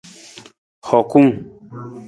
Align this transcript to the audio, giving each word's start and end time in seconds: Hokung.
Hokung. 0.87 1.29